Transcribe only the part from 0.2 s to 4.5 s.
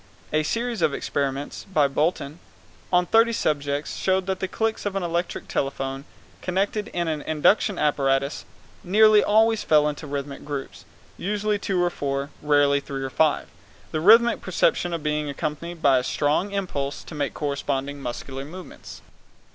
A series of experiments, by Bolton, on thirty subjects showed that the